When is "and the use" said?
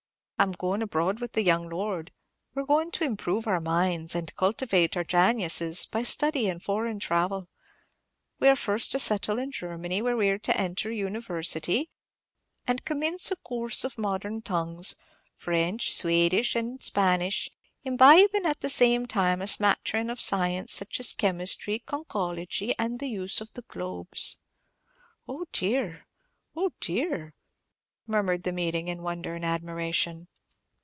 22.79-23.41